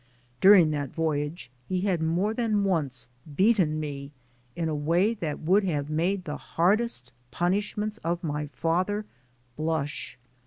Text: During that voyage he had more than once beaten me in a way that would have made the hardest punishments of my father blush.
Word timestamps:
During 0.41 0.71
that 0.71 0.89
voyage 0.89 1.51
he 1.69 1.81
had 1.81 2.01
more 2.01 2.33
than 2.33 2.63
once 2.63 3.07
beaten 3.35 3.79
me 3.79 4.11
in 4.55 4.67
a 4.67 4.73
way 4.73 5.13
that 5.13 5.41
would 5.41 5.63
have 5.65 5.91
made 5.91 6.23
the 6.23 6.37
hardest 6.37 7.11
punishments 7.29 7.99
of 7.99 8.23
my 8.23 8.47
father 8.47 9.05
blush. 9.55 10.17